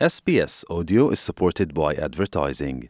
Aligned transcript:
SBS 0.00 0.64
Audio 0.70 1.12
is 1.12 1.20
supported 1.20 1.72
by 1.72 2.04
advertising. 2.04 2.84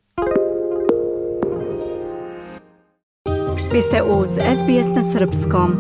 Vi 3.73 3.83
ste 3.83 4.03
uz 4.03 4.31
SBS 4.31 4.95
na 4.97 5.03
Srpskom. 5.03 5.75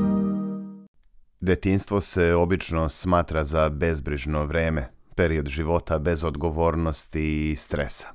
Detinstvo 1.41 2.01
se 2.01 2.35
obično 2.35 2.89
smatra 2.89 3.45
za 3.45 3.69
bezbrižno 3.69 4.45
vreme, 4.45 4.91
period 5.15 5.49
života 5.49 5.99
bez 5.99 6.25
odgovornosti 6.25 7.51
i 7.51 7.57
stresa. 7.57 8.09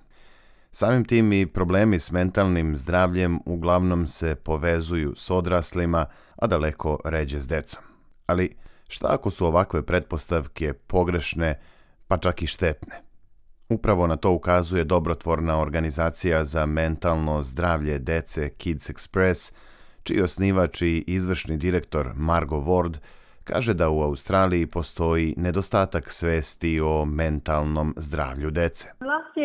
Samim 0.72 1.06
tim 1.06 1.34
i 1.34 1.48
problemi 1.48 2.00
s 2.00 2.12
mentalnim 2.12 2.76
zdravljem 2.76 3.40
uglavnom 3.46 4.08
se 4.08 4.36
povezuju 4.36 5.14
s 5.16 5.30
odraslima, 5.30 6.06
a 6.36 6.48
daleko 6.48 7.00
ređe 7.06 7.40
s 7.40 7.48
decom. 7.48 7.84
Ali 8.26 8.56
šta 8.90 9.08
ako 9.10 9.32
su 9.32 9.46
ovakve 9.46 9.86
pretpostavke 9.86 10.74
pogrešne, 10.74 11.60
pa 12.10 12.18
čak 12.18 12.42
i 12.42 12.48
štetne. 12.48 13.02
Upravo 13.70 14.08
na 14.08 14.16
to 14.18 14.32
ukazuje 14.32 14.84
dobrotvorna 14.84 15.60
organizacija 15.62 16.44
za 16.44 16.66
mentalno 16.66 17.44
zdravlje 17.44 18.00
dece 18.00 18.50
Kids 18.50 18.90
Express, 18.90 19.54
čiji 20.04 20.22
osnivač 20.22 20.82
i 20.82 21.04
izvršni 21.08 21.58
direktor 21.58 22.12
Margo 22.16 22.56
Ward 22.56 22.98
kaže 23.44 23.74
da 23.74 23.90
u 23.90 24.02
Australiji 24.02 24.66
postoji 24.66 25.34
nedostatak 25.38 26.12
svesti 26.12 26.80
o 26.82 27.06
mentalnom 27.06 27.94
zdravlju 27.98 28.52
dece 28.52 28.88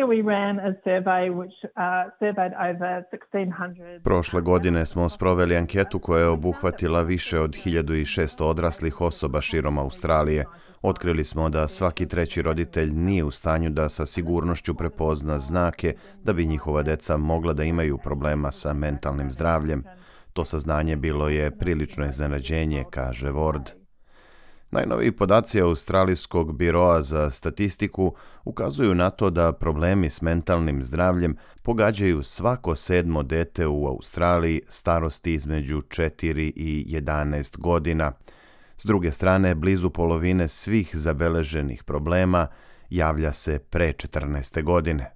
we 0.07 0.21
ran 0.21 0.59
a 0.59 0.73
survey 0.83 1.29
which 1.29 1.57
uh, 1.63 2.11
surveyed 2.19 2.53
over 2.69 3.03
1600. 3.11 4.03
Prošle 4.03 4.41
godine 4.41 4.85
smo 4.85 5.09
sproveli 5.09 5.57
anketu 5.57 5.99
koja 5.99 6.21
je 6.21 6.27
obuhvatila 6.27 7.01
više 7.01 7.39
od 7.39 7.49
1600 7.49 8.43
odraslih 8.43 9.01
osoba 9.01 9.41
širom 9.41 9.77
Australije. 9.77 10.45
Otkrili 10.81 11.23
smo 11.23 11.49
da 11.49 11.67
svaki 11.67 12.07
treći 12.07 12.41
roditelj 12.41 12.89
nije 12.93 13.23
u 13.23 13.31
stanju 13.31 13.69
da 13.69 13.89
sa 13.89 14.05
sigurnošću 14.05 14.75
prepozna 14.75 15.39
znake 15.39 15.93
da 16.23 16.33
bi 16.33 16.45
njihova 16.45 16.83
deca 16.83 17.17
mogla 17.17 17.53
da 17.53 17.63
imaju 17.63 17.97
problema 17.97 18.51
sa 18.51 18.73
mentalnim 18.73 19.31
zdravljem. 19.31 19.83
To 20.33 20.45
saznanje 20.45 20.95
bilo 20.95 21.29
je 21.29 21.57
prilično 21.57 22.05
iznenađenje, 22.05 22.83
kaže 22.91 23.27
Ward. 23.27 23.84
Najnoviji 24.71 25.11
podaci 25.11 25.61
Australijskog 25.61 26.57
biroa 26.57 27.01
za 27.01 27.29
statistiku 27.29 28.15
ukazuju 28.43 28.95
na 28.95 29.09
to 29.09 29.29
da 29.29 29.53
problemi 29.53 30.09
s 30.09 30.21
mentalnim 30.21 30.83
zdravljem 30.83 31.37
pogađaju 31.61 32.23
svako 32.23 32.75
sedmo 32.75 33.23
dete 33.23 33.67
u 33.67 33.87
Australiji 33.87 34.61
starosti 34.67 35.33
između 35.33 35.81
4 35.81 36.51
i 36.55 36.99
11 37.01 37.57
godina. 37.57 38.11
S 38.77 38.85
druge 38.85 39.11
strane, 39.11 39.55
blizu 39.55 39.89
polovine 39.89 40.47
svih 40.47 40.89
zabeleženih 40.93 41.83
problema 41.83 42.47
javlja 42.89 43.31
se 43.31 43.59
pre 43.59 43.93
14. 43.93 44.63
godine. 44.63 45.15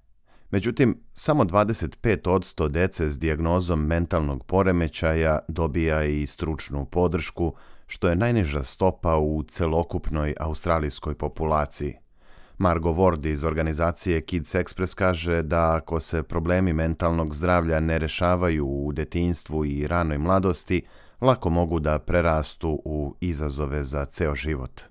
Međutim, 0.51 1.03
samo 1.13 1.43
25% 1.43 2.67
dece 2.67 3.09
s 3.09 3.19
dijagnozom 3.19 3.85
mentalnog 3.85 4.45
poremećaja 4.45 5.39
dobija 5.47 6.03
i 6.03 6.27
stručnu 6.27 6.85
podršku, 6.85 7.55
što 7.91 8.09
je 8.09 8.15
najniža 8.15 8.63
stopa 8.63 9.17
u 9.17 9.43
celokupnoj 9.43 10.33
australijskoj 10.39 11.15
populaciji. 11.15 11.93
Margo 12.57 12.89
Ward 12.89 13.25
iz 13.25 13.43
organizacije 13.43 14.21
Kids 14.21 14.55
Express 14.55 14.95
kaže 14.95 15.41
da 15.41 15.75
ako 15.75 15.99
se 15.99 16.23
problemi 16.23 16.73
mentalnog 16.73 17.35
zdravlja 17.35 17.79
ne 17.79 17.99
rešavaju 17.99 18.67
u 18.67 18.91
detinstvu 18.91 19.65
i 19.65 19.87
ranoj 19.87 20.17
mladosti, 20.17 20.81
lako 21.21 21.49
mogu 21.49 21.79
da 21.79 21.99
prerastu 21.99 22.81
u 22.85 23.15
izazove 23.21 23.83
za 23.83 24.05
ceo 24.05 24.35
život. 24.35 24.81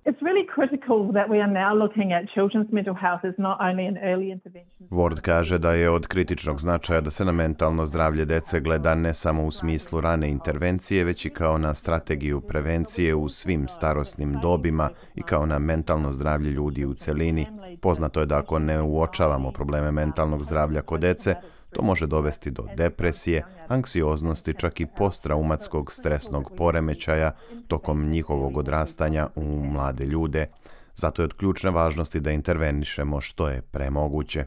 Ward 4.91 5.21
kaže 5.21 5.59
da 5.59 5.73
je 5.73 5.91
od 5.91 6.07
kritičnog 6.07 6.61
značaja 6.61 7.01
da 7.01 7.11
se 7.11 7.25
na 7.25 7.33
mentalno 7.33 7.87
zdravlje 7.87 8.25
dece 8.25 8.61
gleda 8.61 8.95
ne 8.95 9.15
samo 9.15 9.47
u 9.47 9.51
smislu 9.51 10.01
rane 10.01 10.31
intervencije, 10.31 11.05
već 11.05 11.27
i 11.27 11.31
kao 11.31 11.59
na 11.59 11.75
strategiju 11.75 12.41
prevencije 12.41 13.15
u 13.15 13.29
svim 13.29 13.69
starosnim 13.69 14.39
dobima 14.43 14.91
i 15.15 15.23
kao 15.23 15.47
na 15.47 15.59
mentalno 15.59 16.13
zdravlje 16.13 16.51
ljudi 16.51 16.87
u 16.87 16.95
celini. 16.95 17.47
Poznato 17.81 18.21
je 18.21 18.27
da 18.27 18.39
ako 18.39 18.59
ne 18.59 18.83
uočavamo 18.83 19.53
probleme 19.53 19.93
mentalnog 19.93 20.45
zdravlja 20.45 20.83
kod 20.83 21.01
dece, 21.01 21.35
To 21.73 21.83
može 21.83 22.07
dovesti 22.07 22.51
do 22.51 22.67
depresije, 22.77 23.45
anksioznosti, 23.69 24.55
čak 24.59 24.81
i 24.81 24.87
posttraumatskog 24.97 25.93
stresnog 25.93 26.53
poremećaja 26.57 27.33
tokom 27.69 28.09
njihovog 28.09 28.57
odrastanja 28.57 29.29
u 29.35 29.65
mlade 29.65 30.05
ljude. 30.05 30.47
Zato 30.95 31.23
je 31.23 31.25
od 31.25 31.35
ključne 31.35 31.71
važnosti 31.71 32.21
da 32.21 32.31
intervenišemo 32.31 33.21
što 33.21 33.49
je 33.49 33.63
premoguće. 33.63 34.45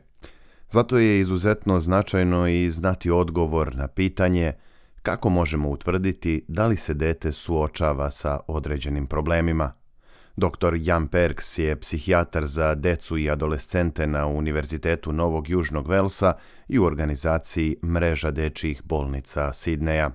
Zato 0.69 0.97
je 0.97 1.19
izuzetno 1.19 1.79
značajno 1.79 2.47
i 2.47 2.69
znati 2.71 3.11
odgovor 3.11 3.75
na 3.75 3.87
pitanje 3.87 4.53
kako 5.01 5.29
možemo 5.29 5.69
utvrditi 5.69 6.45
da 6.47 6.67
li 6.67 6.75
se 6.75 6.93
dete 6.93 7.31
suočava 7.31 8.11
sa 8.11 8.39
određenim 8.47 9.07
problemima. 9.07 9.80
Dr. 10.37 10.73
Jan 10.77 11.07
Perks 11.07 11.57
je 11.57 11.75
psihijatar 11.75 12.45
za 12.45 12.75
decu 12.75 13.17
i 13.17 13.29
adolescente 13.29 14.07
na 14.07 14.27
Univerzitetu 14.27 15.13
Novog 15.13 15.49
Južnog 15.49 15.87
Velsa 15.87 16.33
i 16.67 16.79
u 16.79 16.83
organizaciji 16.83 17.75
Mreža 17.83 18.31
dečjih 18.31 18.81
bolnica 18.83 19.53
Sidneja. 19.53 20.11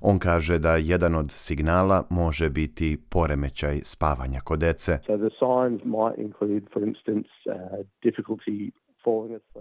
On 0.00 0.18
kaže 0.18 0.58
da 0.58 0.76
jedan 0.76 1.14
od 1.14 1.30
signala 1.30 2.02
može 2.10 2.50
biti 2.50 2.96
poremećaj 3.10 3.80
spavanja 3.82 4.40
kod 4.40 4.58
dece. 4.58 4.98
So 5.06 5.16
the 5.16 5.30
signs 5.42 5.80
might 5.84 6.18
include, 6.18 6.66
for 6.72 6.82
instance, 6.82 7.28
uh, 7.46 7.54
difficulty 8.02 8.70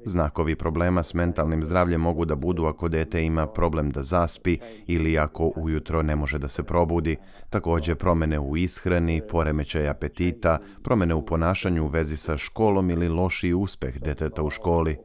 Znakovi 0.06 0.56
problema 0.56 1.04
s 1.04 1.14
mentalnim 1.14 1.64
zdravljem 1.64 2.02
mogu 2.02 2.26
da 2.26 2.36
budu 2.36 2.66
ako 2.66 2.88
dete 2.88 3.24
ima 3.24 3.48
problem 3.48 3.92
da 3.92 4.04
zaspi 4.04 4.58
ili 4.88 5.18
ako 5.18 5.52
ujutro 5.56 6.02
ne 6.02 6.16
može 6.16 6.38
da 6.38 6.48
se 6.48 6.64
probudi. 6.64 7.18
Također 7.50 7.96
promene 7.96 8.40
u 8.40 8.58
ishrani, 8.58 9.22
poremećaj 9.30 9.90
apetita, 9.90 10.60
promene 10.84 11.14
u 11.14 11.26
ponašanju 11.26 11.84
u 11.84 11.88
vezi 11.88 12.18
sa 12.18 12.38
školom 12.38 12.90
ili 12.90 13.10
lošiji 13.10 13.54
uspeh 13.54 14.00
deteta 14.00 14.44
u 14.44 14.50
školi. 14.50 14.98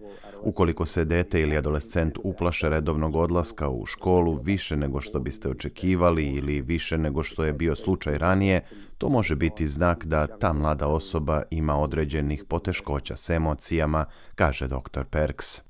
Ukoliko 0.44 0.86
se 0.86 1.04
dete 1.04 1.40
ili 1.40 1.56
adolescent 1.56 2.18
uplaše 2.24 2.68
redovnog 2.68 3.16
odlaska 3.16 3.68
u 3.68 3.86
školu 3.86 4.34
više 4.34 4.76
nego 4.76 5.00
što 5.00 5.20
biste 5.20 5.48
očekivali 5.48 6.24
ili 6.26 6.60
više 6.60 6.98
nego 6.98 7.22
što 7.22 7.44
je 7.44 7.52
bio 7.52 7.74
slučaj 7.74 8.18
ranije, 8.18 8.60
to 8.98 9.08
može 9.08 9.36
biti 9.36 9.68
znak 9.68 10.04
da 10.04 10.26
ta 10.26 10.52
mlada 10.52 10.86
osoba 10.86 11.42
ima 11.50 11.76
određenih 11.76 12.44
poteškoća 12.48 13.16
s 13.16 13.30
emocijama, 13.30 14.04
kaže 14.34 14.68
dr. 14.68 15.04
Perks. 15.10 15.62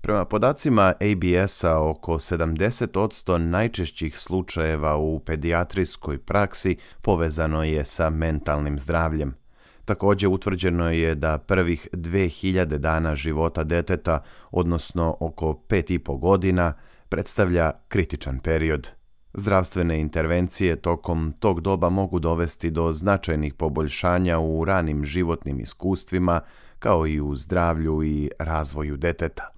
Prema 0.00 0.24
podacima 0.24 0.92
ABS-a, 1.00 1.80
oko 1.80 2.14
70% 2.14 3.38
najčešćih 3.38 4.18
slučajeva 4.18 4.96
u 4.96 5.20
pedijatrijskoj 5.20 6.18
praksi 6.18 6.76
povezano 7.02 7.64
je 7.64 7.84
sa 7.84 8.10
mentalnim 8.10 8.78
zdravljem. 8.78 9.45
Također 9.86 10.28
utvrđeno 10.28 10.90
je 10.90 11.14
da 11.14 11.38
prvih 11.38 11.88
2000 11.92 12.64
dana 12.78 13.14
života 13.14 13.64
deteta, 13.64 14.22
odnosno 14.50 15.16
oko 15.20 15.60
5,5 15.68 16.18
godina, 16.18 16.72
predstavlja 17.08 17.72
kritičan 17.88 18.38
period. 18.38 18.90
Zdravstvene 19.34 20.00
intervencije 20.00 20.76
tokom 20.76 21.34
tog 21.40 21.60
doba 21.60 21.88
mogu 21.88 22.18
dovesti 22.18 22.70
do 22.70 22.92
značajnih 22.92 23.54
poboljšanja 23.54 24.38
u 24.38 24.64
ranim 24.64 25.04
životnim 25.04 25.60
iskustvima, 25.60 26.40
kao 26.78 27.06
i 27.06 27.20
u 27.20 27.34
zdravlju 27.34 28.02
i 28.04 28.30
razvoju 28.38 28.96
deteta. 28.96 29.48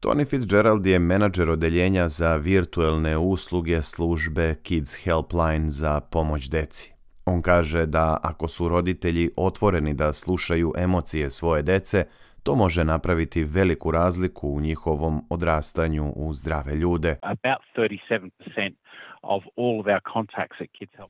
Tony 0.00 0.28
Fitzgerald 0.28 0.86
je 0.86 0.98
menadžer 0.98 1.50
odeljenja 1.50 2.08
za 2.08 2.36
virtuelne 2.36 3.18
usluge 3.18 3.82
službe 3.82 4.54
Kids 4.62 4.96
Helpline 5.04 5.70
za 5.70 6.00
pomoć 6.00 6.48
deci. 6.48 6.91
On 7.24 7.42
kaže 7.42 7.86
da 7.86 8.18
ako 8.22 8.48
su 8.48 8.68
roditelji 8.68 9.30
otvoreni 9.36 9.94
da 9.94 10.12
slušaju 10.12 10.72
emocije 10.78 11.30
svoje 11.30 11.62
dece, 11.62 12.04
to 12.42 12.54
može 12.54 12.84
napraviti 12.84 13.44
veliku 13.44 13.90
razliku 13.90 14.48
u 14.48 14.60
njihovom 14.60 15.26
odrastanju 15.30 16.12
u 16.16 16.34
zdrave 16.34 16.74
ljude. 16.74 17.16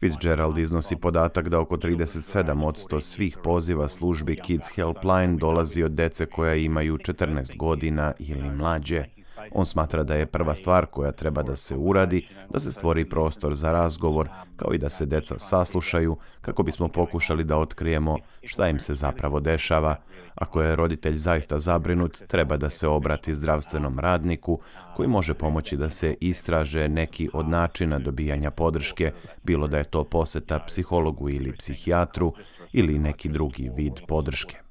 Fitzgerald 0.01 0.59
iznosi 0.59 0.97
podatak 1.01 1.49
da 1.49 1.61
oko 1.61 1.77
37% 1.77 3.01
svih 3.01 3.39
poziva 3.45 3.89
službi 3.89 4.37
Kids 4.37 4.77
Helpline 4.77 5.37
dolazi 5.41 5.83
od 5.83 5.93
dece 5.93 6.27
koja 6.27 6.55
imaju 6.55 6.97
14 6.97 7.57
godina 7.57 8.13
ili 8.19 8.51
mlađe. 8.51 9.05
On 9.51 9.67
smatra 9.67 10.03
da 10.03 10.15
je 10.15 10.27
prva 10.27 10.55
stvar 10.55 10.87
koja 10.87 11.13
treba 11.13 11.43
da 11.43 11.57
se 11.57 11.77
uradi, 11.77 12.29
da 12.51 12.61
se 12.61 12.73
stvori 12.73 13.09
prostor 13.09 13.55
za 13.55 13.73
razgovor, 13.73 14.29
kao 14.57 14.75
i 14.75 14.79
da 14.79 14.89
se 14.89 15.07
deca 15.07 15.39
saslušaju, 15.39 16.17
kako 16.41 16.63
bismo 16.63 16.89
pokušali 16.89 17.45
da 17.45 17.57
otkrijemo 17.57 18.19
šta 18.43 18.69
im 18.69 18.79
se 18.79 18.95
zapravo 18.95 19.41
dešava. 19.41 19.97
Ako 20.35 20.63
je 20.63 20.77
roditelj 20.77 21.17
zaista 21.17 21.59
zabrinut, 21.59 22.23
treba 22.27 22.57
da 22.57 22.71
se 22.71 22.89
obrati 22.89 23.35
zdravstvenom 23.35 23.99
radniku, 23.99 24.61
koji 24.97 25.09
može 25.09 25.35
pomoći 25.35 25.77
da 25.77 25.91
se 25.91 26.17
istraže 26.21 26.89
neki 26.89 27.29
od 27.33 27.49
načina 27.49 27.99
dobijanja 27.99 28.51
podrške, 28.51 29.13
bilo 29.43 29.67
da 29.69 29.79
je 29.79 29.85
to 29.85 30.05
poseta 30.05 30.59
psihologu 30.67 31.31
ili 31.31 31.57
psihijatru, 31.57 32.35
ili 32.73 32.99
neki 32.99 33.29
drugi 33.29 33.71
vid 33.77 34.01
podrške. 34.09 34.62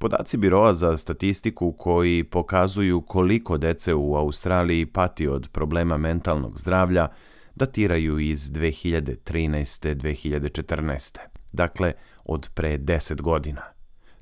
Podaci 0.00 0.36
Biroa 0.36 0.74
za 0.74 0.96
statistiku 0.96 1.72
koji 1.72 2.24
pokazuju 2.24 3.00
koliko 3.00 3.58
dece 3.58 3.94
u 3.94 4.14
Australiji 4.16 4.86
pati 4.86 5.28
od 5.28 5.48
problema 5.52 5.96
mentalnog 5.96 6.58
zdravlja 6.58 7.08
datiraju 7.54 8.18
iz 8.18 8.38
2013. 8.38 9.94
2014. 9.94 11.18
Dakle, 11.52 11.92
od 12.24 12.50
pre 12.54 12.78
10 12.78 13.22
godina. 13.22 13.62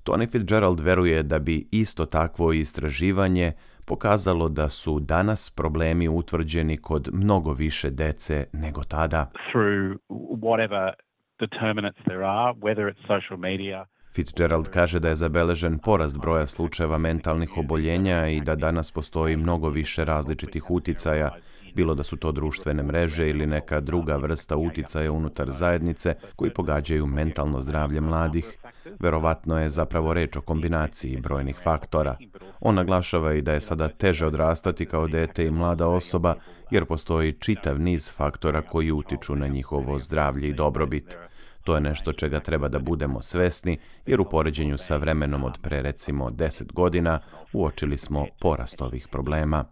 Tony 0.05 0.31
Fitzgerald 0.33 0.81
veruje 0.81 1.23
da 1.23 1.39
bi 1.39 1.69
isto 1.73 2.07
takvo 2.07 2.53
istraživanje 2.53 3.53
pokazalo 3.87 4.49
da 4.49 4.69
su 4.69 5.01
danas 5.01 5.51
problemi 5.51 6.09
utvrđeni 6.09 6.77
kod 6.77 7.09
mnogo 7.13 7.53
više 7.53 7.91
dece 7.91 8.47
nego 8.53 8.85
tada. 8.85 9.31
Through 9.53 9.97
whatever 10.43 10.93
determinants 11.41 12.01
there 12.05 12.25
are, 12.25 12.53
whether 12.61 12.85
it's 12.93 13.07
social 13.07 13.39
media, 13.39 13.87
Fitzgerald 14.15 14.69
kaže 14.69 15.01
da 15.01 15.09
je 15.09 15.17
zabeležen 15.17 15.79
porast 15.79 16.19
broja 16.19 16.47
slučajeva 16.47 16.99
mentalnih 16.99 17.57
oboljenja 17.57 18.29
i 18.29 18.41
da 18.41 18.55
danas 18.55 18.91
postoji 18.91 19.37
mnogo 19.37 19.69
više 19.69 20.05
različitih 20.05 20.71
uticaja, 20.71 21.31
bilo 21.75 21.95
da 21.95 22.03
su 22.03 22.17
to 22.17 22.33
društvene 22.33 22.83
mreže 22.83 23.29
ili 23.29 23.47
neka 23.47 23.81
druga 23.81 24.17
vrsta 24.17 24.57
uticaja 24.57 25.13
unutar 25.13 25.51
zajednice 25.51 26.15
koji 26.37 26.51
pogađaju 26.51 27.07
mentalno 27.07 27.63
zdravlje 27.63 28.01
mladih. 28.01 28.59
Verovatno 29.01 29.61
je 29.61 29.71
zapravo 29.71 30.15
reč 30.15 30.37
o 30.37 30.41
kombinaciji 30.41 31.21
brojnih 31.21 31.57
faktora. 31.63 32.17
On 32.61 32.75
naglašava 32.75 33.35
i 33.35 33.43
da 33.43 33.53
je 33.53 33.61
sada 33.61 33.89
teže 33.89 34.27
odrastati 34.27 34.87
kao 34.87 35.09
dete 35.09 35.47
i 35.47 35.51
mlada 35.51 35.89
osoba, 35.89 36.35
jer 36.71 36.85
postoji 36.85 37.33
čitav 37.33 37.81
niz 37.81 38.13
faktora 38.13 38.63
koji 38.63 38.93
utiču 38.93 39.37
na 39.37 39.47
njihovo 39.47 39.99
zdravlje 39.99 40.49
i 40.49 40.53
dobrobit. 40.53 41.19
To 41.65 41.75
je 41.75 41.81
nešto 41.81 42.13
čega 42.13 42.41
treba 42.41 42.69
da 42.69 42.79
budemo 42.79 43.23
svesni, 43.23 43.79
jer 44.07 44.21
u 44.21 44.25
poređenju 44.25 44.79
sa 44.79 44.97
vremenom 44.97 45.45
od 45.45 45.59
pre 45.63 45.83
recimo 45.83 46.31
10 46.31 46.73
godina 46.73 47.21
uočili 47.53 47.97
smo 47.97 48.27
porast 48.41 48.83
ovih 48.83 49.09
problema. 49.13 49.65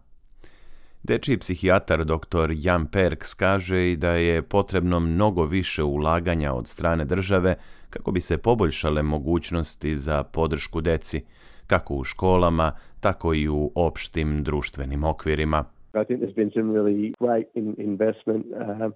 Dečiji 1.03 1.37
psihijatar 1.37 2.05
dr. 2.05 2.51
Jan 2.53 2.85
Perks 2.87 3.33
kaže 3.33 3.91
i 3.91 3.97
da 3.97 4.11
je 4.11 4.41
potrebno 4.41 4.99
mnogo 4.99 5.45
više 5.45 5.83
ulaganja 5.83 6.53
od 6.53 6.67
strane 6.67 7.05
države 7.05 7.55
kako 7.89 8.11
bi 8.11 8.21
se 8.21 8.37
poboljšale 8.37 9.03
mogućnosti 9.03 9.95
za 9.95 10.23
podršku 10.23 10.81
deci, 10.81 11.23
kako 11.67 11.95
u 11.95 12.03
školama, 12.03 12.71
tako 12.99 13.33
i 13.33 13.49
u 13.49 13.71
opštim 13.75 14.43
društvenim 14.43 15.03
okvirima. 15.03 15.65
I 16.01 16.05
think 16.05 16.21
there's 16.21 16.35
been 16.35 16.51
some 16.51 16.73
really 16.73 17.13
great 17.19 17.47
investment 17.77 18.45
um, 18.45 18.93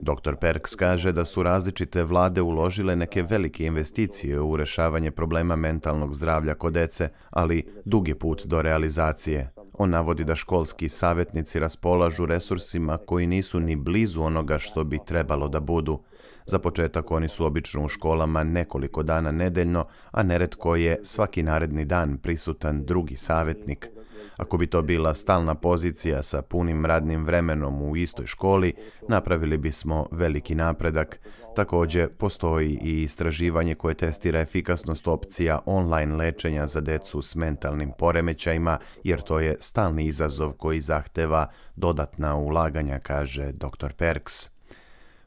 Dr. 0.00 0.36
Perks 0.40 0.74
kaže 0.74 1.12
da 1.12 1.24
su 1.24 1.42
različite 1.42 2.04
vlade 2.04 2.42
uložile 2.42 2.96
neke 2.96 3.22
velike 3.22 3.64
investicije 3.64 4.40
u 4.40 4.56
rešavanje 4.56 5.10
problema 5.10 5.56
mentalnog 5.56 6.14
zdravlja 6.14 6.54
kod 6.54 6.72
dece, 6.72 7.08
ali 7.30 7.62
dug 7.84 8.08
je 8.08 8.18
put 8.18 8.46
do 8.46 8.62
realizacije. 8.62 9.50
On 9.78 9.90
navodi 9.90 10.24
da 10.24 10.34
školski 10.34 10.88
savjetnici 10.88 11.60
raspolažu 11.60 12.26
resursima 12.26 12.98
koji 12.98 13.26
nisu 13.26 13.60
ni 13.60 13.76
blizu 13.76 14.22
onoga 14.22 14.58
što 14.58 14.84
bi 14.84 14.98
trebalo 15.06 15.48
da 15.48 15.60
budu. 15.60 16.02
Za 16.46 16.58
početak 16.58 17.10
oni 17.10 17.28
su 17.28 17.46
obično 17.46 17.84
u 17.84 17.88
školama 17.88 18.44
nekoliko 18.44 19.02
dana 19.02 19.30
nedeljno, 19.30 19.84
a 20.10 20.22
neretko 20.22 20.76
je 20.76 20.98
svaki 21.02 21.42
naredni 21.42 21.84
dan 21.84 22.18
prisutan 22.18 22.84
drugi 22.84 23.16
savjetnik. 23.16 23.90
Ako 24.36 24.58
bi 24.58 24.66
to 24.66 24.82
bila 24.82 25.14
stalna 25.14 25.54
pozicija 25.54 26.22
sa 26.22 26.42
punim 26.42 26.86
radnim 26.86 27.24
vremenom 27.24 27.82
u 27.82 27.96
istoj 27.96 28.26
školi, 28.26 28.72
napravili 29.08 29.58
bismo 29.58 30.06
veliki 30.10 30.54
napredak. 30.54 31.18
Također, 31.56 32.08
postoji 32.08 32.78
i 32.82 33.02
istraživanje 33.02 33.74
koje 33.74 33.94
testira 33.94 34.40
efikasnost 34.40 35.08
opcija 35.08 35.58
online 35.66 36.16
lečenja 36.16 36.66
za 36.66 36.80
decu 36.80 37.22
s 37.22 37.34
mentalnim 37.34 37.92
poremećajima, 37.98 38.78
jer 39.04 39.20
to 39.20 39.40
je 39.40 39.56
stalni 39.60 40.04
izazov 40.04 40.52
koji 40.52 40.80
zahteva 40.80 41.46
dodatna 41.76 42.36
ulaganja, 42.36 42.98
kaže 42.98 43.52
dr. 43.52 43.92
Perks. 43.96 44.50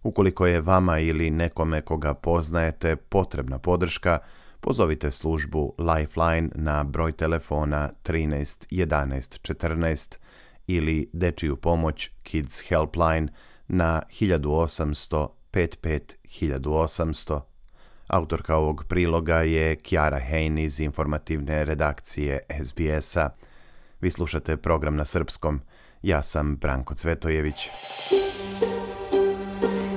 Ukoliko 0.03 0.47
je 0.47 0.61
vama 0.61 0.99
ili 0.99 1.31
nekome 1.31 1.81
koga 1.81 2.13
poznajete 2.13 2.95
potrebna 2.95 3.59
podrška, 3.59 4.19
pozovite 4.65 5.11
službu 5.11 5.75
Lifeline 5.77 6.49
na 6.55 6.83
broj 6.83 7.11
telefona 7.11 7.89
13 8.03 8.65
11 8.71 9.53
14 9.53 10.17
ili 10.67 11.09
dečiju 11.13 11.57
pomoć 11.57 12.11
Kids 12.23 12.61
Helpline 12.61 13.27
na 13.67 14.01
1800 14.21 15.27
55 15.51 15.99
1800. 16.23 17.41
Autorka 18.07 18.55
ovog 18.55 18.83
priloga 18.89 19.37
je 19.37 19.75
Kiara 19.75 20.19
Hein 20.19 20.57
iz 20.57 20.79
informativne 20.79 21.65
redakcije 21.65 22.39
SBS-a. 22.63 23.29
Vi 24.01 24.11
slušate 24.11 24.57
program 24.57 24.95
na 24.95 25.05
srpskom. 25.05 25.61
Ja 26.01 26.23
sam 26.23 26.55
Branko 26.55 26.93
Cvetojević. 26.93 27.69